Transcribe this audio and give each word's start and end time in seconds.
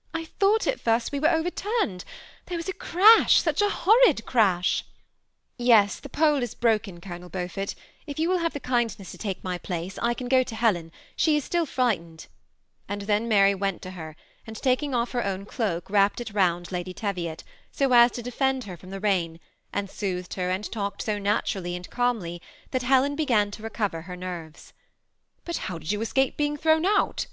"I 0.14 0.24
thought 0.40 0.66
at 0.66 0.80
first 0.80 1.12
we 1.12 1.20
were 1.20 1.30
overturned; 1.30 2.04
there 2.46 2.56
was 2.56 2.68
a 2.68 2.72
crash, 2.72 3.40
such 3.40 3.62
a 3.62 3.68
horrid 3.70 4.26
crash"" 4.26 4.84
Yes, 5.74 6.00
the 6.00 6.08
pole 6.08 6.42
is 6.42 6.56
broken. 6.56 7.00
Colonel 7.00 7.28
Beaufort; 7.28 7.76
if 8.04 8.18
you 8.18 8.28
will 8.28 8.38
have 8.38 8.52
the 8.52 8.58
kindness 8.58 9.12
to 9.12 9.16
take 9.18 9.44
my 9.44 9.58
place, 9.58 9.96
I 10.02 10.12
can 10.12 10.26
go 10.26 10.42
to 10.42 10.56
Helen; 10.56 10.90
she 11.14 11.36
is 11.36 11.44
still 11.44 11.66
frightened;" 11.66 12.26
and 12.88 13.02
then 13.02 13.28
Mary 13.28 13.54
went 13.54 13.80
to 13.82 13.92
her, 13.92 14.16
and 14.44 14.56
taking 14.56 14.92
off 14.92 15.12
her 15.12 15.24
own 15.24 15.46
cloak 15.46 15.88
wrapped 15.88 16.20
it 16.20 16.34
round 16.34 16.72
Lady 16.72 16.92
Teviot, 16.92 17.44
so 17.70 17.92
as 17.92 18.10
to 18.10 18.24
defend 18.24 18.64
her 18.64 18.76
&om 18.82 18.90
the 18.90 18.98
rain, 18.98 19.38
and 19.72 19.88
soothed 19.88 20.34
her, 20.34 20.50
and 20.50 20.64
talked 20.72 21.00
so 21.02 21.16
naturally 21.20 21.76
and 21.76 21.88
calmly 21.90 22.42
that 22.72 22.82
Helen 22.82 23.14
began 23.14 23.52
to 23.52 23.62
recover 23.62 24.02
her 24.02 24.16
nerves. 24.16 24.72
272 25.44 25.44
THB 25.44 25.44
tasmrATTACBmi 25.44 25.44
ooxtplb. 25.44 25.44
^ 25.44 25.44
But 25.44 25.56
how 25.58 25.78
did 25.78 25.90
70a 25.90 26.02
escape 26.02 26.36
being 26.36 26.56
thrown 26.56 26.86
oat 26.86 27.26